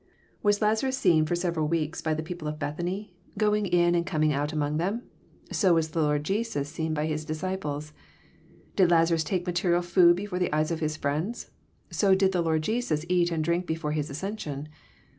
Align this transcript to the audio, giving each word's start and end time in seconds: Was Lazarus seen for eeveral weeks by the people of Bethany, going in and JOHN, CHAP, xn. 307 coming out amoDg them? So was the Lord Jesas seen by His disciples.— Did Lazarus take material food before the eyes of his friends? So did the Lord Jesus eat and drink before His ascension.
Was 0.41 0.63
Lazarus 0.63 0.97
seen 0.97 1.27
for 1.27 1.35
eeveral 1.35 1.69
weeks 1.69 2.01
by 2.01 2.15
the 2.15 2.23
people 2.23 2.47
of 2.47 2.57
Bethany, 2.57 3.13
going 3.37 3.67
in 3.67 3.93
and 3.93 4.03
JOHN, 4.03 4.03
CHAP, 4.05 4.07
xn. 4.07 4.19
307 4.31 4.31
coming 4.31 4.33
out 4.33 4.49
amoDg 4.73 4.77
them? 4.79 5.01
So 5.51 5.73
was 5.75 5.89
the 5.89 6.01
Lord 6.01 6.23
Jesas 6.23 6.65
seen 6.69 6.95
by 6.95 7.05
His 7.05 7.23
disciples.— 7.23 7.93
Did 8.75 8.89
Lazarus 8.89 9.23
take 9.23 9.45
material 9.45 9.83
food 9.83 10.15
before 10.15 10.39
the 10.39 10.51
eyes 10.51 10.71
of 10.71 10.79
his 10.79 10.97
friends? 10.97 11.51
So 11.91 12.15
did 12.15 12.31
the 12.31 12.41
Lord 12.41 12.63
Jesus 12.63 13.05
eat 13.09 13.29
and 13.31 13.43
drink 13.43 13.67
before 13.67 13.91
His 13.91 14.09
ascension. 14.09 14.69